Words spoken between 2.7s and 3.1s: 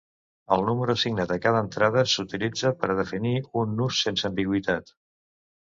per a